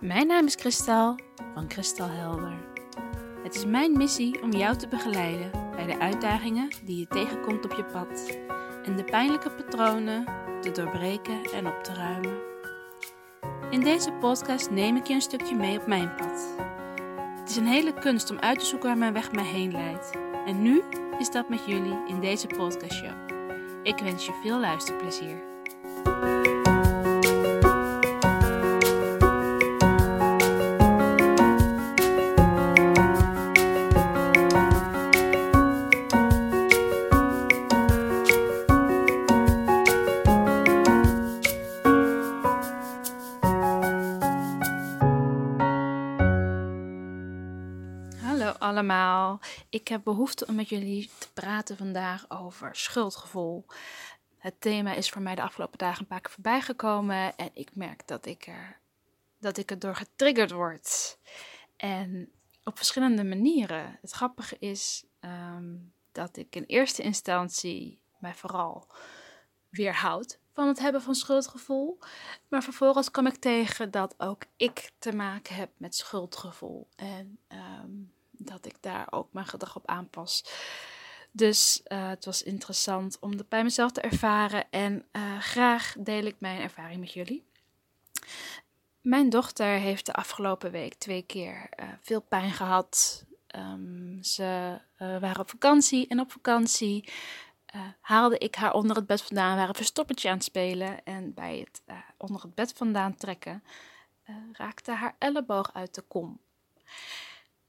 [0.00, 1.18] Mijn naam is Kristal
[1.54, 2.58] van Kristal Helder.
[3.42, 7.72] Het is mijn missie om jou te begeleiden bij de uitdagingen die je tegenkomt op
[7.72, 8.38] je pad
[8.84, 10.24] en de pijnlijke patronen
[10.60, 12.38] te doorbreken en op te ruimen.
[13.70, 16.54] In deze podcast neem ik je een stukje mee op mijn pad.
[17.38, 20.10] Het is een hele kunst om uit te zoeken waar mijn weg mij heen leidt.
[20.46, 20.82] En nu
[21.18, 23.16] is dat met jullie in deze podcastshow.
[23.82, 25.42] Ik wens je veel luisterplezier.
[48.76, 49.40] Allemaal.
[49.68, 53.66] Ik heb behoefte om met jullie te praten vandaag over schuldgevoel.
[54.38, 57.74] Het thema is voor mij de afgelopen dagen een paar keer voorbij gekomen en ik
[57.74, 58.80] merk dat ik er,
[59.38, 61.18] dat ik er door getriggerd word.
[61.76, 62.30] En
[62.64, 63.98] op verschillende manieren.
[64.00, 65.74] Het grappige is ehm,
[66.12, 68.86] dat ik in eerste instantie mij vooral
[69.68, 71.98] weerhoud van het hebben van schuldgevoel.
[72.48, 76.88] Maar vervolgens kwam ik tegen dat ook ik te maken heb met schuldgevoel.
[76.96, 77.90] En ehm,
[78.38, 80.44] dat ik daar ook mijn gedrag op aanpas.
[81.36, 84.70] Dus eh, het was interessant om dat bij mezelf te ervaren.
[84.70, 87.44] En eh, graag deel ik mijn ervaring met jullie.
[89.00, 93.24] Mijn dochter heeft de afgelopen week twee keer eh, veel pijn gehad.
[93.46, 97.12] Ehm, ze waren op vakantie en op vakantie
[98.00, 101.04] haalde ik haar onder het bed vandaan, waren verstoppertje aan het spelen.
[101.04, 101.82] En bij het
[102.16, 103.62] onder het bed vandaan trekken
[104.52, 106.40] raakte haar elleboog uit de kom.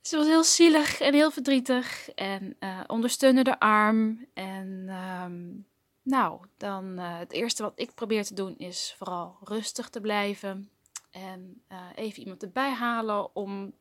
[0.08, 4.28] Ze was heel zielig en heel verdrietig en ondersteunde de arm.
[4.34, 4.90] En
[5.24, 5.66] um,
[6.02, 10.70] nou, dan het eerste wat ik probeer te doen is vooral rustig te blijven.
[11.12, 11.64] En
[11.96, 13.74] even iemand erbij halen om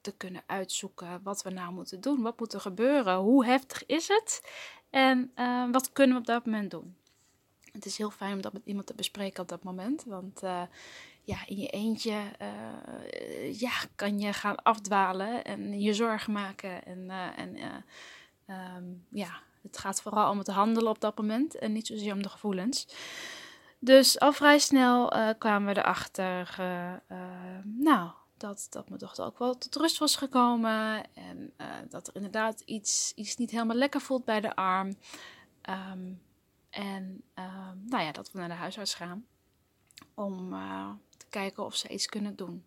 [0.00, 2.22] te kunnen uitzoeken wat we nou moeten doen.
[2.22, 3.16] Wat moet er gebeuren?
[3.16, 4.50] Hoe heftig is het?
[4.90, 6.96] En uh, wat kunnen we op dat moment doen?
[7.72, 10.04] Het is heel fijn om dat met iemand te bespreken op dat moment.
[10.04, 10.62] Want uh,
[11.26, 16.84] ja, in je eentje uh, ja, kan je gaan afdwalen en je zorgen maken.
[16.84, 17.56] En, en
[18.76, 22.22] um, ja, het gaat vooral om het handelen op dat moment en niet zozeer om
[22.22, 22.88] de gevoelens.
[23.78, 26.54] Dus al vrij snel kwamen we erachter,
[27.64, 31.14] nou, dat, dat mijn dochter ook wel tot rust was gekomen.
[31.14, 31.52] En
[31.88, 34.96] dat er inderdaad iets, iets niet helemaal lekker voelt bij de arm.
[35.92, 36.22] Um,
[36.70, 39.26] en uh, nou ja, dat we naar de huisarts gaan.
[40.14, 40.54] Om
[41.30, 42.66] kijken of ze iets kunnen doen.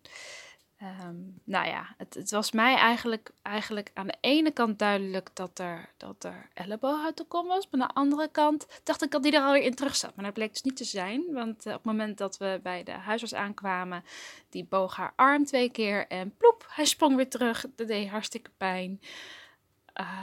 [0.82, 5.58] Um, nou ja, het, het, was mij eigenlijk, eigenlijk aan de ene kant duidelijk dat
[5.58, 7.68] er, dat er elleboog uit de kom was.
[7.70, 10.14] Maar aan de andere kant dacht ik dat die er alweer in terug zat.
[10.14, 11.32] Maar dat bleek dus niet te zijn.
[11.32, 14.04] Want uh, op het moment dat we bij de huisarts aankwamen,
[14.48, 16.06] die boog haar arm twee keer.
[16.06, 17.66] En ploep, hij sprong weer terug.
[17.76, 19.00] Dat deed hartstikke pijn.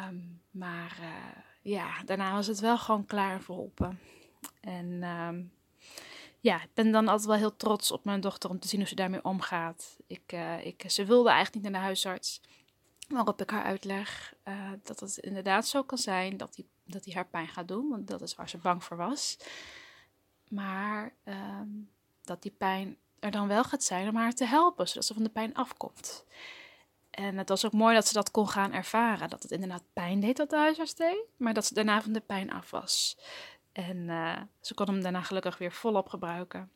[0.07, 3.99] Um, maar uh, ja, daarna was het wel gewoon klaar en verholpen.
[4.61, 5.03] En...
[6.39, 8.89] ja, ik ben dan altijd wel heel trots op mijn dochter om te zien hoe
[8.89, 9.97] ze daarmee omgaat.
[10.07, 12.41] Ik, uh, ik, ze wilde eigenlijk niet naar de huisarts.
[13.07, 17.13] Waarop ik haar uitleg uh, dat het inderdaad zo kan zijn dat hij dat die
[17.13, 17.89] haar pijn gaat doen.
[17.89, 19.37] Want dat is waar ze bang voor was.
[20.47, 21.61] Maar uh,
[22.21, 24.87] dat die pijn er dan wel gaat zijn om haar te helpen.
[24.87, 26.25] Zodat ze van de pijn afkomt.
[27.09, 29.29] En het was ook mooi dat ze dat kon gaan ervaren.
[29.29, 31.23] Dat het inderdaad pijn deed dat de huisarts deed.
[31.37, 33.17] Maar dat ze daarna van de pijn af was.
[33.77, 36.71] En uh, ze kon hem daarna gelukkig weer volop gebruiken.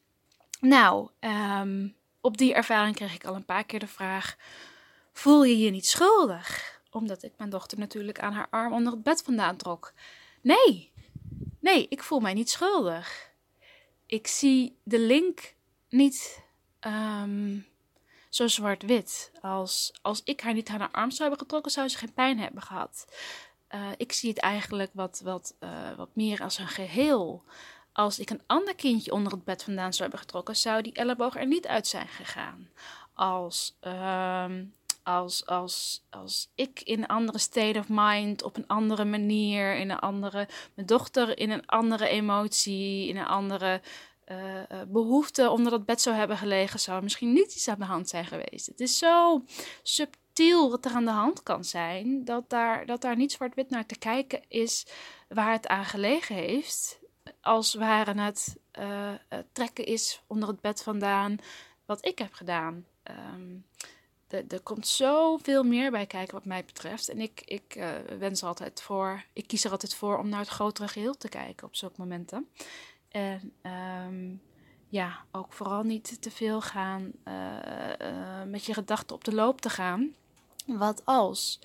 [0.59, 4.37] Nou, um, op die ervaring kreeg ik al een paar keer de vraag:
[5.13, 6.79] voel je je niet schuldig?
[6.91, 9.93] Omdat ik mijn dochter natuurlijk aan haar arm onder het bed vandaan trok.
[10.41, 10.91] Nee,
[11.59, 13.31] nee, ik voel mij niet schuldig.
[14.05, 15.55] Ik zie de link
[15.89, 16.43] niet
[16.81, 17.67] um,
[18.29, 19.31] zo zwart-wit.
[19.41, 22.39] Als, als ik haar niet aan haar arm zou hebben getrokken, zou ze geen pijn
[22.39, 23.05] hebben gehad.
[23.75, 27.43] Uh, ik zie het eigenlijk wat, wat, uh, wat meer als een geheel.
[27.93, 31.35] Als ik een ander kindje onder het bed vandaan zou hebben getrokken, zou die elleboog
[31.35, 32.69] er niet uit zijn gegaan.
[33.13, 34.45] Als, uh,
[35.03, 39.89] als, als, als ik in een andere state of mind, op een andere manier, in
[39.89, 43.81] een andere, mijn dochter in een andere emotie, in een andere
[44.31, 48.09] uh, behoefte onder dat bed zou hebben gelegen, zou misschien niet iets aan de hand
[48.09, 48.65] zijn geweest.
[48.65, 49.43] Het is zo
[50.33, 53.85] subtiel wat er aan de hand kan zijn, dat daar, dat daar niet zwart-wit naar
[53.85, 54.85] te kijken is
[55.27, 56.99] waar het aan gelegen heeft.
[57.41, 59.13] Als ware het uh,
[59.51, 61.37] trekken is onder het bed vandaan
[61.85, 62.85] wat ik heb gedaan.
[63.03, 63.65] Um,
[64.27, 67.09] er komt zoveel meer bij kijken wat mij betreft.
[67.09, 67.89] En ik, ik uh,
[68.19, 71.29] wens er altijd voor, ik kies er altijd voor om naar het grotere geheel te
[71.29, 72.49] kijken op zulke momenten.
[73.09, 73.53] En
[74.07, 74.41] um,
[74.91, 79.69] ja, ook vooral niet te veel gaan uh, met je gedachten op de loop te
[79.69, 80.15] gaan.
[80.65, 81.59] Wat als?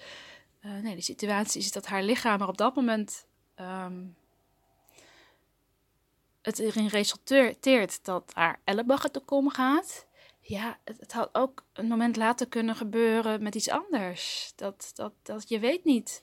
[0.60, 3.26] nee, de situatie is dat haar lichaam er op dat moment
[3.56, 4.16] um,
[6.42, 10.06] het erin resulteert dat haar elleboog te komen gaat.
[10.40, 14.52] Ja, het, had ook een moment later kunnen gebeuren met iets anders.
[14.56, 16.22] Dat, dat, dat je weet niet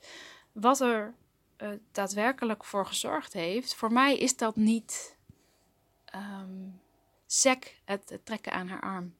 [0.52, 1.14] wat er
[1.92, 3.76] daadwerkelijk voor gezorgd heeft.
[3.76, 5.18] Voor mij is dat niet
[6.16, 6.82] um,
[7.34, 9.14] sec, het, trekken aan haar arm.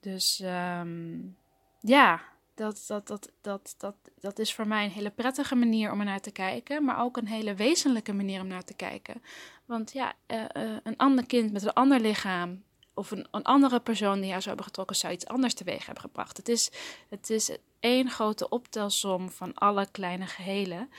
[0.00, 1.36] Dus um,
[1.80, 2.22] ja,
[2.54, 6.04] dat, dat, dat, dat, dat, dat is voor mij een hele prettige manier om er
[6.04, 9.22] naar te kijken, maar ook een hele wezenlijke manier om naar te kijken.
[9.64, 12.62] Want ja, uh, uh, een ander kind met een ander lichaam
[12.94, 16.02] of een, een andere persoon die haar zou hebben getrokken, zou iets anders teweeg hebben
[16.02, 16.36] gebracht.
[16.36, 16.70] Het is,
[17.08, 20.90] het is één grote optelsom van alle kleine gehelen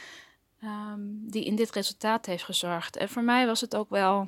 [0.64, 2.98] um, die in dit resultaat heeft gezorgd.
[2.98, 4.28] En voor mij was het ook wel,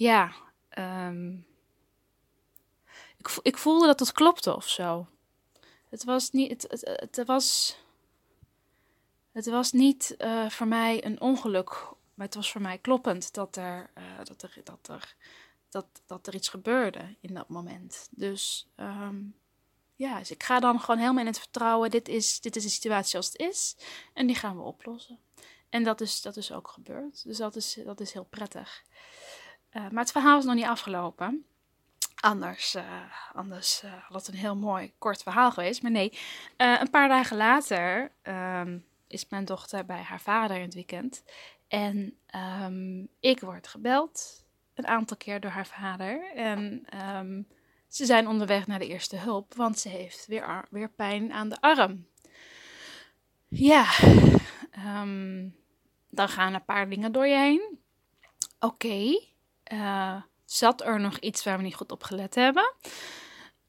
[0.00, 0.32] ja,
[0.78, 1.46] um,
[3.16, 5.06] ik, ik voelde dat het klopte of zo.
[5.88, 7.76] Het was niet, het, het, het was,
[9.32, 11.70] het was niet uh, voor mij een ongeluk,
[12.14, 15.14] maar het was voor mij kloppend dat er, uh, dat er, dat er,
[15.68, 18.08] dat, dat er iets gebeurde in dat moment.
[18.10, 19.36] Dus um,
[19.96, 22.68] ja, dus ik ga dan gewoon helemaal in het vertrouwen, dit is, dit is de
[22.68, 23.76] situatie zoals het is
[24.12, 25.18] en die gaan we oplossen.
[25.68, 28.84] En dat is, dat is ook gebeurd, dus dat is, dat is heel prettig.
[29.72, 31.44] Uh, maar het verhaal is nog niet afgelopen.
[32.20, 32.84] Anders, uh,
[33.32, 35.82] anders uh, had het een heel mooi kort verhaal geweest.
[35.82, 36.18] Maar nee,
[36.56, 41.24] een paar dagen later um, is mijn dochter bij haar vader in het weekend.
[41.68, 42.16] En
[42.62, 44.44] um, ik word gebeld
[44.74, 46.32] een aantal keer door haar vader.
[46.34, 46.86] En
[47.16, 47.46] um,
[47.88, 51.60] ze zijn onderweg naar de eerste hulp, want ze heeft weer, weer pijn aan de
[51.60, 52.06] arm.
[53.48, 53.84] Ja,
[56.10, 57.78] dan gaan een paar dingen door je heen.
[58.60, 59.28] Oké.
[59.72, 62.74] Uh, zat er nog iets waar we niet goed op gelet hebben?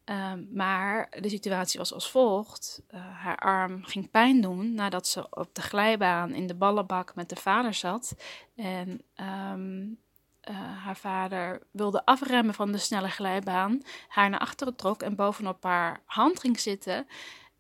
[0.05, 2.81] Um, maar de situatie was als volgt.
[2.91, 7.29] Uh, haar arm ging pijn doen nadat ze op de glijbaan in de ballenbak met
[7.29, 8.15] de vader zat.
[8.55, 9.01] En
[9.51, 9.99] um,
[10.49, 15.63] uh, haar vader wilde afremmen van de snelle glijbaan, haar naar achteren trok en bovenop
[15.63, 17.07] haar hand ging zitten.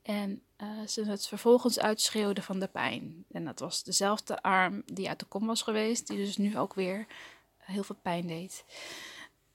[0.01, 0.43] En
[0.87, 3.25] ze het vervolgens uitschreeuwde van de pijn.
[3.31, 6.73] En dat was dezelfde arm die uit de kom was geweest, die dus nu ook
[6.73, 7.07] weer
[7.71, 8.65] heel veel pijn deed.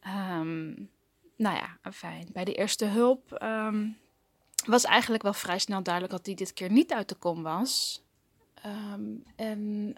[0.06, 0.90] Um,
[1.36, 2.28] nou ja, fijn.
[2.32, 3.98] Bij de eerste hulp um,
[4.66, 8.04] was eigenlijk wel vrij snel duidelijk dat die dit keer niet uit de kom was.
[8.66, 9.94] Um, en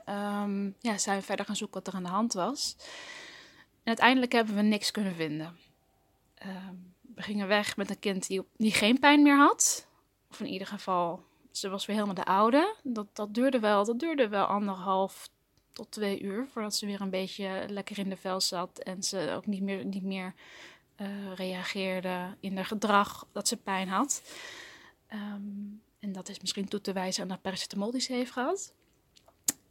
[0.80, 2.76] ja, zijn we verder gaan zoeken wat er aan de hand was.
[3.82, 5.56] En uiteindelijk hebben we niks kunnen vinden.
[7.14, 9.88] We gingen weg met een kind die, die geen pijn meer had.
[10.30, 12.76] Of in ieder geval, ze was weer helemaal de oude.
[12.82, 15.30] Dat, dat, duurde wel, dat duurde wel anderhalf
[15.72, 18.78] tot twee uur voordat ze weer een beetje lekker in de vel zat.
[18.78, 20.34] En ze ook niet meer, niet meer
[21.00, 24.22] uh, reageerde in haar gedrag dat ze pijn had.
[25.12, 28.74] Um, en dat is misschien toe te wijzen aan dat paracetamol die ze heeft gehad.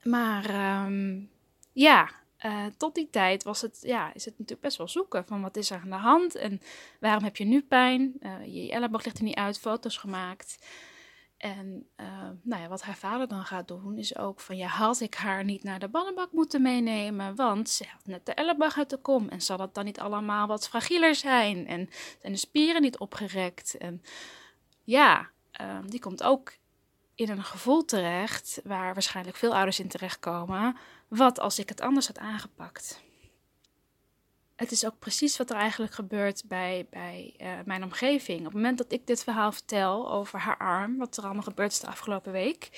[0.03, 1.29] Maar um,
[1.71, 2.09] ja,
[2.45, 5.57] uh, tot die tijd was het, ja, is het natuurlijk best wel zoeken van wat
[5.57, 6.61] is er aan de hand en
[6.99, 8.13] waarom heb je nu pijn?
[8.19, 10.57] Uh, je elleboog ligt er niet uit, foto's gemaakt.
[11.37, 12.07] En uh,
[12.41, 15.43] nou ja, wat haar vader dan gaat doen is ook van ja, had ik haar
[15.43, 19.29] niet naar de ballenbak moeten meenemen, want ze had net de elleboog uit de kom
[19.29, 21.89] en zal dat dan niet allemaal wat fragieler zijn en
[22.21, 24.01] zijn de spieren niet opgerekt en
[24.83, 25.29] ja,
[25.61, 26.57] um, die komt ook
[27.15, 30.77] in een gevoel terecht waar waarschijnlijk veel ouders in terechtkomen.
[31.07, 33.01] Wat als ik het anders had aangepakt?
[34.57, 38.39] Het is ook precies wat er eigenlijk gebeurt bij, bij uh, mijn omgeving.
[38.39, 41.71] Op het moment dat ik dit verhaal vertel over haar arm, wat er allemaal gebeurd
[41.71, 42.69] is de afgelopen week,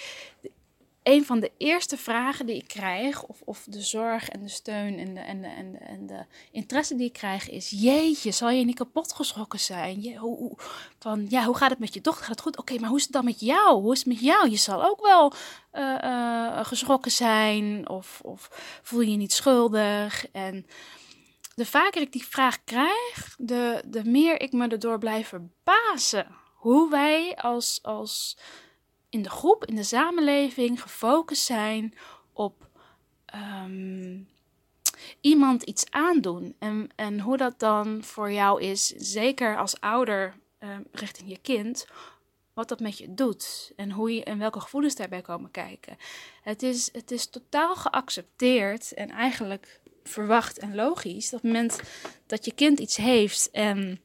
[1.03, 5.00] een van de eerste vragen die ik krijg, of, of de zorg en de steun
[5.00, 8.50] en de, en, de, en, de, en de interesse die ik krijg, is: Jeetje, zal
[8.50, 10.17] je niet kapot geschrokken zijn?
[10.17, 10.57] Hoe, hoe,
[11.00, 12.21] van ja, hoe gaat het met je dochter?
[12.21, 12.57] Gaat het goed?
[12.57, 13.81] Oké, maar hoe is het dan met jou?
[13.81, 14.50] Hoe is het met jou?
[14.50, 15.33] Je zal ook wel
[15.74, 18.50] uh, uh, geschrokken zijn, of, of
[18.83, 20.31] voel je je niet schuldig?
[20.31, 20.65] En
[21.59, 26.27] de vaker ik die vraag krijg, de, de meer ik me erdoor blijf verbazen.
[26.53, 27.79] Hoe wij als.
[27.83, 28.37] als
[29.09, 31.93] in de groep, in de samenleving gefocust zijn
[32.33, 32.67] op
[33.35, 34.29] um,
[35.21, 36.55] iemand iets aandoen.
[36.59, 41.87] En, en hoe dat dan voor jou is, zeker als ouder um, richting je kind,
[42.53, 45.97] wat dat met je doet en, hoe je, en welke gevoelens daarbij komen kijken.
[46.41, 51.79] Het is, het is totaal geaccepteerd en eigenlijk verwacht en logisch dat moment
[52.27, 54.01] dat je kind iets heeft en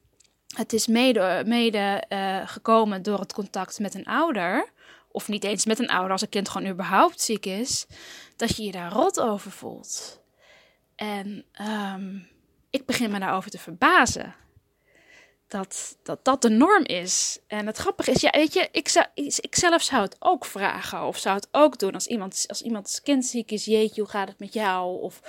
[0.55, 4.69] het is mede, mede uh, gekomen door het contact met een ouder,
[5.11, 7.85] of niet eens met een ouder als een kind gewoon überhaupt ziek is,
[8.35, 10.21] dat je je daar rot over voelt.
[10.95, 12.17] En ehm,
[12.69, 14.35] ik begin me daarover te verbazen.
[15.47, 17.39] Dat, dat dat de norm is.
[17.47, 21.03] En het grappige is, ja, weet je, ik, zou, ik zelf zou het ook vragen.
[21.03, 23.65] Of zou het ook doen als iemand, als iemands kind ziek is.
[23.65, 25.01] Jeetje, hoe gaat het met jou?
[25.01, 25.21] Of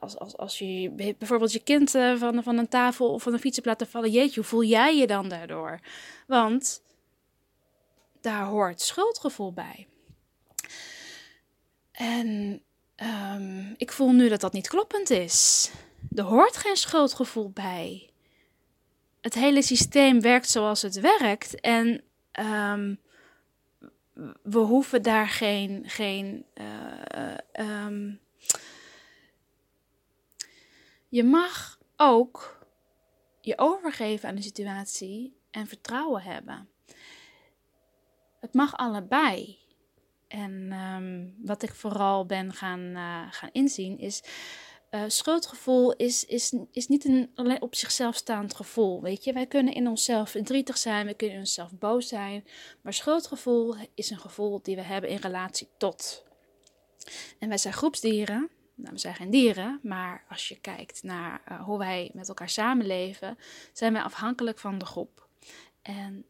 [0.00, 3.38] als, als, als je bijvoorbeeld je kind uh, van, van een tafel of van een
[3.38, 4.10] fiets hebt laten vallen.
[4.10, 5.80] Jeetje, hoe voel jij je dan daardoor?
[6.26, 6.82] Want
[8.20, 9.86] daar hoort schuldgevoel bij.
[11.92, 12.60] En
[12.96, 15.70] um, ik voel nu dat dat niet kloppend is.
[16.14, 18.10] Er hoort geen schuldgevoel bij.
[19.20, 21.60] Het hele systeem werkt zoals het werkt.
[21.60, 22.02] En
[22.72, 23.00] um,
[24.42, 25.82] we hoeven daar geen.
[25.86, 28.20] geen uh, um,
[31.08, 32.66] je mag ook
[33.40, 36.68] je overgeven aan de situatie en vertrouwen hebben.
[38.40, 39.58] Het mag allebei.
[40.28, 44.22] En um, wat ik vooral ben gaan, uh, gaan inzien is.
[44.90, 49.02] Uh, schuldgevoel is, is, is niet een alleen op zichzelf staand gevoel.
[49.02, 52.46] Weet je, wij kunnen in onszelf verdrietig zijn, we kunnen in onszelf boos zijn.
[52.82, 56.24] Maar schuldgevoel is een gevoel die we hebben in relatie tot.
[57.38, 58.50] En wij zijn groepsdieren.
[58.78, 62.48] Nou, we zijn geen dieren, maar als je kijkt naar uh, hoe wij met elkaar
[62.48, 63.38] samenleven,
[63.72, 65.28] zijn wij afhankelijk van de groep.
[65.82, 66.24] En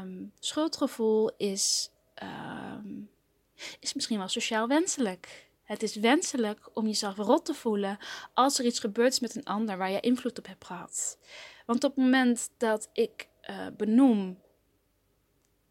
[0.00, 1.90] um, schuldgevoel is,
[2.22, 3.10] um,
[3.80, 5.50] is misschien wel sociaal wenselijk.
[5.62, 7.98] Het is wenselijk om jezelf rot te voelen
[8.34, 11.18] als er iets gebeurt is met een ander waar je invloed op hebt gehad.
[11.66, 14.40] Want op het moment dat ik uh, benoem,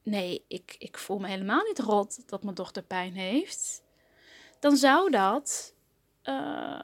[0.03, 3.83] nee, ik, ik voel me helemaal niet rot dat mijn dochter pijn heeft,
[4.59, 5.75] dan zou dat
[6.29, 6.81] uh,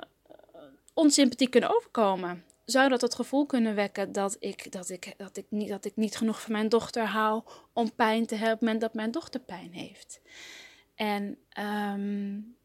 [0.93, 5.45] onsympathie kunnen overkomen zou dat het gevoel kunnen wekken dat ik, dat, ik, dat, ik
[5.49, 8.61] niet, dat ik niet genoeg van mijn dochter hou om pijn te hebben op het
[8.61, 10.21] moment dat mijn dochter pijn heeft.
[10.95, 12.55] En um,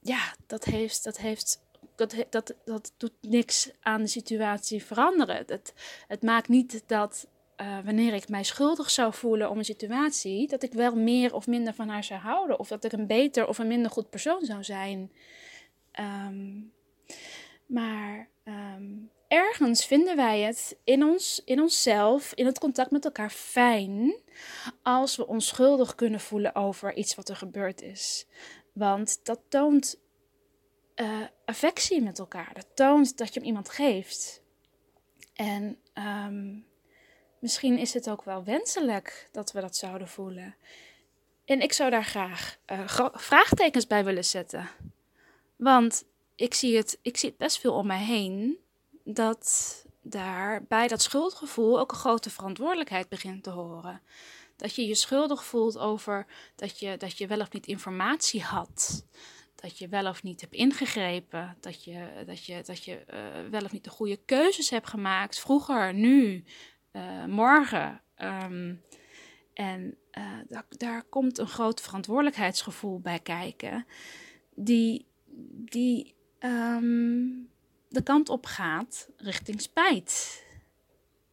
[0.00, 1.62] ja, dat heeft, dat heeft
[1.94, 5.36] dat, dat, dat doet niks aan de situatie veranderen.
[5.46, 5.74] Het,
[6.08, 7.26] het maakt niet dat
[7.60, 11.46] uh, wanneer ik mij schuldig zou voelen om een situatie, dat ik wel meer of
[11.46, 12.58] minder van haar zou houden.
[12.58, 15.12] Of dat ik een beter of een minder goed persoon zou zijn.
[16.00, 16.72] Um,
[17.66, 23.30] maar um, ergens vinden wij het in, ons, in onszelf, in het contact met elkaar
[23.30, 24.14] fijn
[24.82, 28.26] als we ons schuldig kunnen voelen over iets wat er gebeurd is.
[28.72, 30.00] Want dat toont
[30.96, 32.54] uh, affectie met elkaar.
[32.54, 34.42] Dat toont dat je hem iemand geeft.
[35.34, 36.66] En um,
[37.38, 40.56] misschien is het ook wel wenselijk dat we dat zouden voelen.
[41.44, 44.68] En ik zou daar graag uh, vraagtekens bij willen zetten.
[45.64, 46.04] Want
[46.34, 48.58] ik zie, het, ik zie best veel om mij heen
[49.04, 54.00] dat daar bij dat schuldgevoel ook een grote verantwoordelijkheid begint te horen.
[54.56, 59.06] Dat je je schuldig voelt over dat je, dat je wel of niet informatie had.
[59.54, 61.56] Dat je wel of niet hebt ingegrepen.
[61.60, 65.38] Dat je, dat je, dat je uh, wel of niet de goede keuzes hebt gemaakt.
[65.38, 66.44] Vroeger, nu,
[66.92, 68.02] uh, morgen.
[68.18, 68.82] Um,
[69.54, 73.86] en uh, daar, daar komt een groot verantwoordelijkheidsgevoel bij kijken.
[74.54, 75.12] Die,
[75.70, 77.48] die um,
[77.88, 80.42] de kant op gaat richting spijt.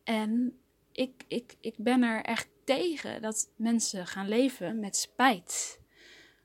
[0.04, 0.60] En
[0.92, 5.80] ik, ik, ik ben er echt tegen dat mensen gaan leven met spijt.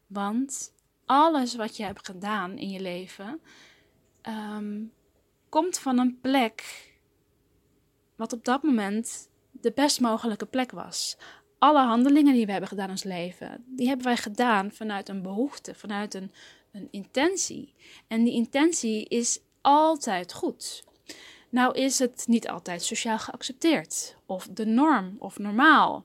[0.07, 0.73] Want
[1.05, 3.41] alles wat je hebt gedaan in je leven
[4.23, 4.93] um,
[5.49, 6.85] komt van een plek
[8.17, 11.17] wat op dat moment de best mogelijke plek was.
[11.59, 15.23] Alle handelingen die we hebben gedaan in ons leven, die hebben wij gedaan vanuit een
[15.23, 16.31] behoefte, vanuit een,
[16.77, 17.75] een intentie.
[18.07, 20.85] En die intentie is altijd goed.
[21.49, 26.05] Nou is het niet altijd sociaal geaccepteerd, of de norm, of normaal.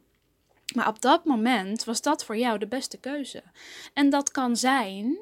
[0.75, 3.43] Maar op dat moment was dat voor jou de beste keuze.
[3.93, 5.17] En dat kan zijn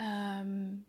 [0.00, 0.86] um,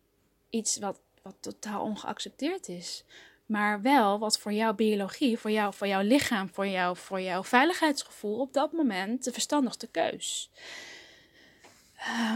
[0.50, 3.04] iets wat, wat totaal ongeaccepteerd is.
[3.46, 7.44] Maar wel wat voor jouw biologie, voor, jou, voor jouw lichaam, voor, jou, voor jouw
[7.44, 10.50] veiligheidsgevoel op dat moment de verstandigste keus.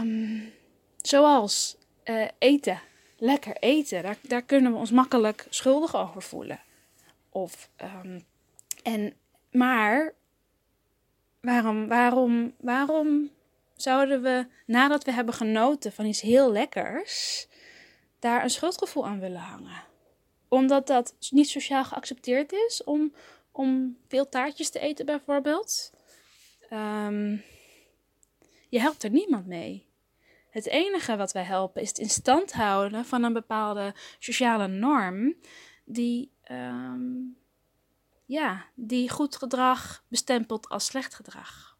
[0.00, 0.52] Um,
[1.06, 2.80] zoals uh, eten
[3.24, 4.02] lekker eten.
[4.02, 6.60] Daar, daar kunnen we ons makkelijk schuldig over voelen.
[7.28, 7.68] Of,
[8.04, 8.24] um,
[8.82, 9.14] en,
[9.50, 10.14] maar
[11.40, 13.30] waarom, waarom, waarom
[13.76, 17.46] zouden we nadat we hebben genoten van iets heel lekkers,
[18.18, 19.82] daar een schuldgevoel aan willen hangen?
[20.48, 23.14] Omdat dat niet sociaal geaccepteerd is om,
[23.50, 25.92] om veel taartjes te eten, bijvoorbeeld.
[26.70, 27.42] Um,
[28.68, 29.86] je helpt er niemand mee.
[30.54, 35.34] Het enige wat wij helpen is het in stand houden van een bepaalde sociale norm
[35.84, 37.36] die, um,
[38.24, 41.78] ja, die goed gedrag bestempelt als slecht gedrag.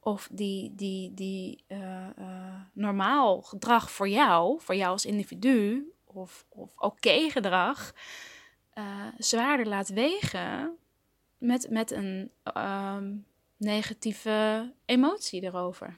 [0.00, 6.46] Of die, die, die uh, uh, normaal gedrag voor jou, voor jou als individu of,
[6.48, 7.94] of oké gedrag
[8.74, 10.76] uh, zwaarder laat wegen
[11.38, 13.16] met, met een ehm,
[13.56, 15.96] negatieve emotie erover.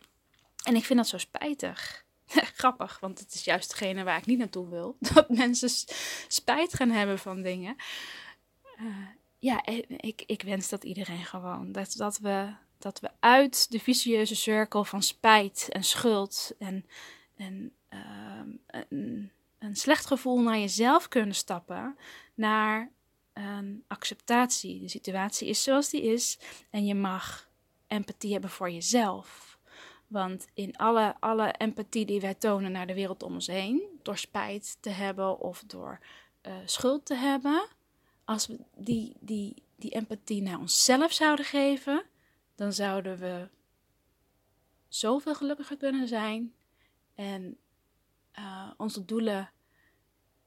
[0.65, 2.05] En ik vind dat zo spijtig.
[2.57, 4.97] Grappig, want het is juist degene waar ik niet naartoe wil.
[5.15, 5.71] Dat mensen
[6.29, 7.77] spijt gaan hebben van dingen.
[8.81, 9.07] Uh,
[9.39, 11.73] ja, ik, ik wens dat iedereen gewoon.
[11.73, 16.85] Dat, dat, we, dat we uit de vicieuze cirkel van spijt en schuld en,
[17.37, 17.99] uh,
[18.67, 21.97] een, een slecht gevoel naar jezelf kunnen stappen.
[22.35, 22.91] Naar
[23.87, 24.81] acceptatie.
[24.81, 26.39] De situatie is zoals die is.
[26.71, 27.51] En je mag
[27.87, 29.52] empathie hebben voor jezelf.
[30.13, 34.19] Want in alle, alle empathie die wij tonen naar de wereld om ons heen, door
[34.19, 36.01] spijt te hebben of door
[36.43, 37.67] uh, schuld te hebben,
[38.25, 42.05] als we die, die, die empathie naar onszelf zouden geven,
[42.55, 43.49] dan zouden we
[44.89, 46.55] zoveel gelukkiger kunnen zijn
[47.15, 47.57] en
[48.39, 49.51] uh, onze doelen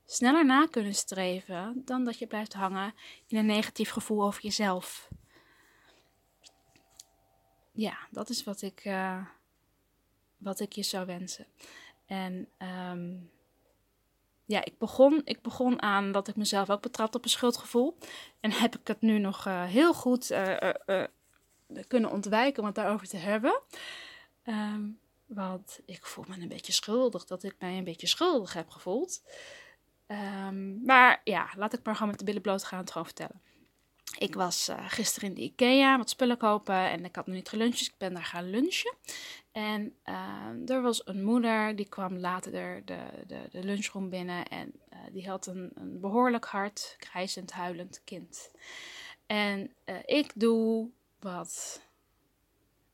[0.05, 2.93] sneller na kunnen streven dan dat je blijft hangen
[3.27, 5.09] in een negatief gevoel over jezelf.
[7.71, 9.25] Ja, dat is wat ik, uh,
[10.45, 11.45] wat ik je zou wensen.
[12.05, 12.47] En
[12.91, 13.31] um,
[14.45, 17.97] ja, ik begon, ik begon aan dat ik mezelf ook betrapte op een schuldgevoel.
[18.39, 20.69] En heb ik het nu nog uh, heel goed uh,
[21.87, 23.61] kunnen ontwijken om het daarover te hebben.
[24.43, 28.69] Um, want ik voel me een beetje schuldig, dat ik mij een beetje schuldig heb
[28.69, 29.23] gevoeld.
[30.07, 33.41] Um, maar ja, laat ik maar gewoon met de billen bloot gaan het gewoon vertellen.
[34.17, 37.49] Ik was uh, gisteren in de IKEA wat spullen kopen en ik had nog niet
[37.49, 38.93] geluncht, dus ik ben daar gaan lunchen.
[39.51, 42.81] En uh, er was een moeder, die kwam later de,
[43.27, 48.51] de, de, lunchroom binnen en uh, die had een, een behoorlijk hard, krijzend, huilend kind.
[49.25, 51.81] En ik doe wat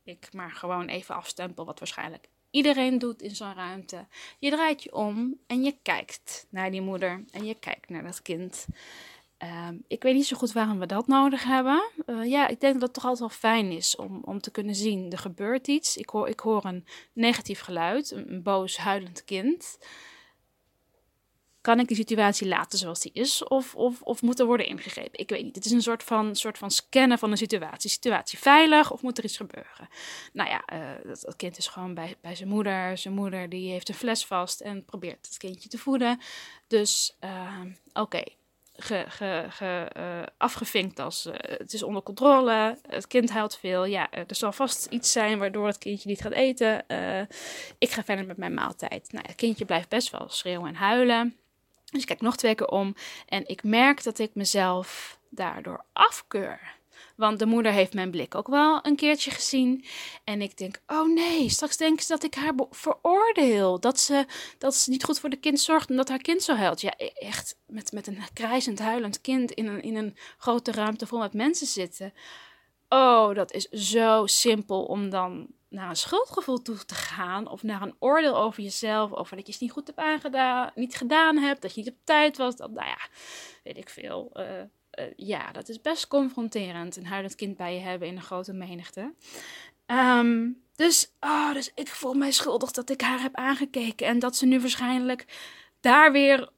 [0.04, 4.06] ik maar gewoon even afstempel, wat waarschijnlijk iedereen doet in zo'n ruimte.
[4.40, 8.22] Je draait je om en je kijkt naar die moeder en je kijkt naar dat
[8.22, 8.68] kind.
[9.42, 11.84] Ehm, ik weet niet zo goed waarom we dat nodig hebben.
[12.06, 14.76] Uh, ja, ik denk dat het toch altijd wel fijn is om, om te kunnen
[14.76, 15.98] zien, er gebeurt iets.
[15.98, 19.78] Ik hoor, ik hoor een negatief geluid, een, boos, huilend kind.
[21.62, 23.44] Kan ik die situatie laten zoals die is?
[23.44, 25.20] Of, of, of moet er worden ingegrepen?
[25.20, 25.56] Ik weet niet.
[25.56, 27.90] Het is een soort van, soort van scannen van de situatie.
[27.90, 29.90] Situatie veilig of moet er iets gebeuren?
[30.34, 32.98] Nou ja, uh, dat, kind is gewoon bij, bij zijn moeder.
[32.98, 36.20] Zijn moeder die heeft een fles vast en probeert het kindje te voeden.
[36.68, 37.62] Dus uh,
[37.94, 38.24] oké,
[38.82, 39.06] ge,
[39.50, 40.04] ge, uh,
[40.38, 43.86] afgevinkt als uh, het is onder controle, het kind huilt veel.
[43.86, 46.86] Ja, er zal vast iets zijn waardoor het kindje niet gaat eten.
[47.78, 49.12] Ik ga verder met mijn maaltijd.
[49.12, 51.36] Nou, het kindje blijft best wel schreeuwen en huilen.
[51.92, 56.80] Dus ik kijk nog twee keer om en ik merk dat ik mezelf daardoor afkeur.
[57.16, 59.86] Want de moeder heeft mijn blik ook wel een keertje gezien.
[60.24, 63.80] En ik denk, oh nee, straks denken ze dat ik haar veroordeel.
[63.80, 64.26] Dat ze,
[64.58, 66.82] dat ze niet goed voor de kind zorgt en dat haar kind zo huilt.
[66.82, 71.08] Ja, e-, echt met, met een krijzend, huilend kind in een, in een grote ruimte
[71.08, 72.14] vol met mensen zitten.
[72.90, 77.48] Oh, dat is zo simpel om dan naar een schuldgevoel toe te gaan.
[77.48, 79.14] Of naar een oordeel over jezelf.
[79.14, 81.62] Over dat je het niet goed hebt aangedaan, niet gedaan hebt.
[81.62, 82.56] Dat je niet op tijd was.
[82.56, 82.98] Dat, nou ja,
[83.64, 84.32] weet ik veel.
[84.34, 84.46] Uh,
[85.00, 86.98] uh, ja, dat is best confronterend.
[86.98, 89.14] Een huilend kind bij je hebben in een grote menigte.
[89.88, 94.08] Um, dus, oh, dus ik voel mij schuldig dat ik haar heb aangekeken.
[94.08, 95.26] En dat ze nu waarschijnlijk
[95.80, 96.50] daar weer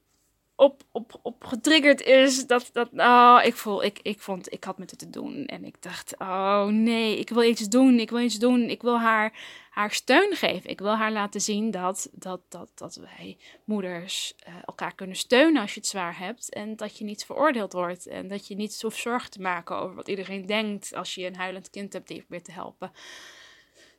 [0.56, 2.46] op, op, op getriggerd is.
[2.46, 5.46] Dat, dat, oh, ik voel, ik, ik vond, ik had met het te doen.
[5.46, 8.60] En ik dacht, oh nee, ik wil iets doen, ik wil iets doen.
[8.60, 9.38] Ik wil haar,
[9.70, 10.70] haar steun geven.
[10.70, 15.62] Ik wil haar laten zien dat, dat, dat, dat wij moeders uh, elkaar kunnen steunen
[15.62, 16.52] als je het zwaar hebt.
[16.52, 18.06] En dat je niet veroordeeld wordt.
[18.06, 21.36] En dat je niet hoeft zorgen te maken over wat iedereen denkt als je een
[21.36, 22.92] huilend kind hebt die probeert te helpen.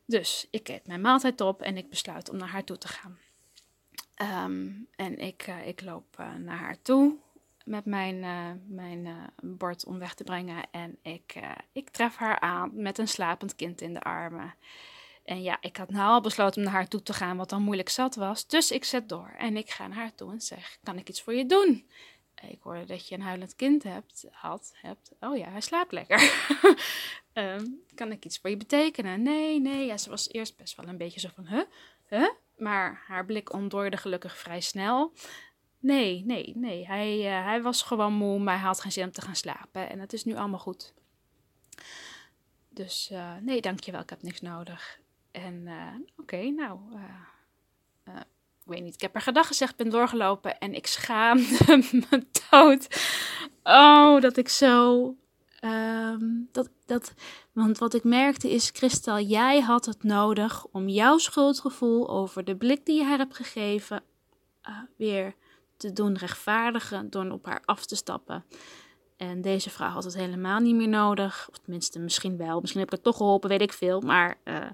[0.06, 3.18] Dus ik eet mijn maaltijd op en ik besluit om naar haar toe te gaan.
[4.22, 7.18] Um, en ik, uh, ik loop uh, naar haar toe
[7.66, 9.08] met mijn, uh, mijn
[9.42, 10.64] bord om weg te brengen.
[10.72, 11.40] En ik,
[11.72, 14.54] ik tref haar aan met een slapend kind in de armen.
[15.26, 17.62] En ja, ik had nou al besloten om naar haar toe te gaan, wat dan
[17.62, 18.48] moeilijk zat was.
[18.48, 21.22] Dus ik zet door en ik ga naar haar toe en zeg: Kan ik iets
[21.22, 21.90] voor je doen?
[22.42, 25.12] Ik hoorde dat je een huilend kind hebt, had, hebt.
[25.20, 26.48] Oh ja, hij slaapt lekker.
[27.34, 29.22] um, kan ik iets voor je betekenen?
[29.22, 29.86] Nee, nee.
[29.86, 31.64] Ja, ze was eerst best wel een beetje zo van: Huh?
[32.08, 32.30] Huh?
[32.58, 35.14] Maar haar blik ontdooide gelukkig vrij snel.
[35.80, 36.86] Nee, nee, nee.
[36.86, 39.90] Hij, uh, hij was gewoon moe, maar hij had geen zin om te gaan slapen.
[39.90, 40.94] En het is nu allemaal goed.
[42.70, 45.00] Dus uh, nee, dankjewel, ik heb niks nodig.
[45.32, 46.80] En uh, oké, nou,
[48.66, 48.94] ik weet niet.
[48.94, 51.58] Ik heb haar gedag gezegd, ben doorgelopen en ik schaamde
[52.10, 52.88] me dood.
[53.64, 55.16] Oh, dat ik zo
[55.66, 57.14] Um, dat, dat,
[57.52, 62.56] want wat ik merkte is, Kristal, jij had het nodig om jouw schuldgevoel over de
[62.56, 64.04] blik die je haar hebt gegeven
[64.70, 65.36] uh, weer
[65.78, 68.46] te doen rechtvaardigen door op haar af te stappen.
[69.18, 71.48] En deze vrouw had het helemaal niet meer nodig.
[71.50, 72.60] Of tenminste, misschien wel.
[72.60, 74.02] Misschien heb ik het toch geholpen, weet ik veel.
[74.02, 74.70] Maar uh,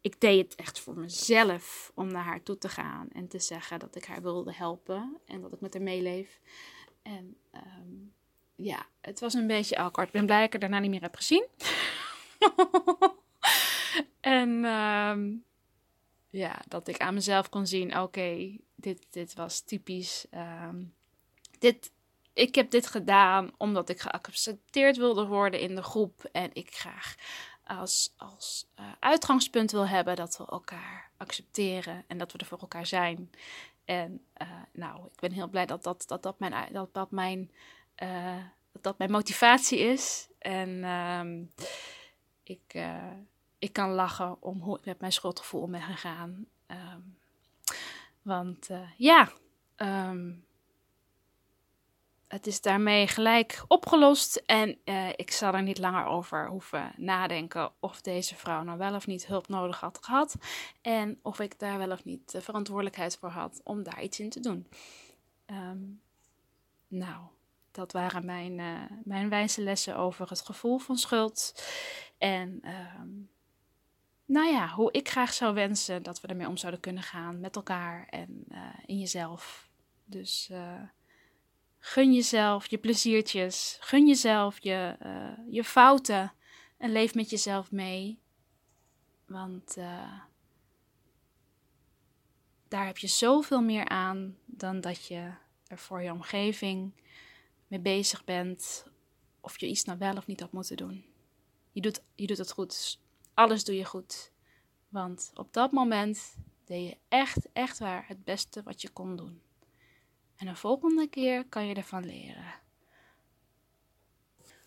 [0.00, 3.08] ik deed het echt voor mezelf om naar haar toe te gaan.
[3.12, 5.16] En te zeggen dat ik haar wilde helpen.
[5.26, 6.40] En dat ik met haar meeleef.
[7.02, 8.12] En um,
[8.60, 10.06] ja, het was een beetje awkward.
[10.06, 11.46] Ik ben blij dat ik er daarna niet meer heb gezien.
[14.20, 15.44] en um,
[16.30, 20.26] ja, dat ik aan mezelf kon zien: oké, dit, dit was typisch.
[20.34, 20.94] Um,
[21.58, 21.92] dit,
[22.32, 26.28] ik heb dit gedaan omdat ik geaccepteerd wilde worden in de groep.
[26.32, 27.14] En ik graag
[27.64, 32.58] als, als uh, uitgangspunt wil hebben dat we elkaar accepteren en dat we er voor
[32.58, 33.30] elkaar zijn.
[33.84, 37.50] En uh, nou, ik ben heel blij dat dat, dat, dat mijn, dat, dat mijn,
[38.02, 38.36] uh,
[38.72, 40.28] dat, dat mijn motivatie is.
[40.38, 41.52] En um,
[42.42, 42.78] ik,
[43.58, 46.46] ik kan lachen om hoe ik met mijn schuldgevoel om ben gegaan.
[46.66, 47.18] Um,
[48.22, 49.32] want ja,
[49.76, 50.46] um,
[52.28, 54.78] het is daarmee gelijk opgelost en
[55.16, 59.26] ik zal er niet langer over hoeven nadenken of deze vrouw nou wel of niet
[59.26, 60.36] hulp nodig had gehad
[60.80, 64.30] en of ik daar wel of niet de verantwoordelijkheid voor had om daar iets in
[64.30, 64.66] te doen.
[66.88, 67.20] Nou,
[67.78, 71.64] dat waren mijn, uh, mijn wijze lessen over het gevoel van schuld
[72.18, 72.60] en
[73.00, 73.30] um,
[74.24, 77.56] nou ja, hoe ik graag zou wensen dat we ermee om zouden kunnen gaan met
[77.56, 79.70] elkaar en uh, in jezelf.
[80.04, 80.50] Dus
[81.78, 83.76] Gun jezelf je pleziertjes.
[83.80, 84.96] Gun jezelf je,
[85.50, 86.32] je fouten.
[86.78, 88.20] En leef met jezelf mee.
[89.26, 89.76] Want
[92.68, 95.32] daar heb je zoveel meer aan dan dat je
[95.66, 96.92] er voor je omgeving
[97.68, 98.86] mee bezig bent.
[99.40, 101.04] Of je iets nou wel of niet had moeten doen.
[101.72, 103.00] Je doet, je doet het goed.
[103.34, 104.32] Alles doe je goed.
[104.88, 109.40] Want op dat moment deed je echt, echt waar het beste wat je kon doen.
[110.36, 112.54] En de volgende keer kan je ervan leren.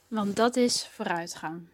[0.07, 1.67] Want dat is vooruitgang.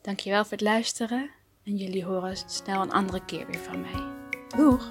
[0.00, 1.30] Dankjewel voor het luisteren
[1.62, 4.12] en jullie horen snel een andere keer weer van mij.
[4.56, 4.90] Doeg!